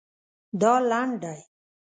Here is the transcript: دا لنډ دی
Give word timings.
دا 0.61 0.73
لنډ 0.89 1.13
دی 1.23 1.39